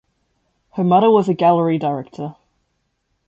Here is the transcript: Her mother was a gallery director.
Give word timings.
Her 0.71 0.83
mother 0.83 1.11
was 1.11 1.29
a 1.29 1.35
gallery 1.35 1.77
director. 1.77 2.35